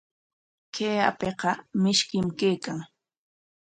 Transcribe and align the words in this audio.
Kay 0.73 0.97
apiqa 1.09 1.51
mishkim 1.81 2.27
kaykan. 2.39 2.79